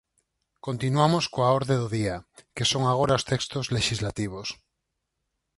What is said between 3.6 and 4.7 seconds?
lexislativos.